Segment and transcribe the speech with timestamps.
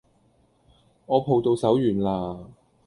[1.05, 2.45] 我抱到手軟啦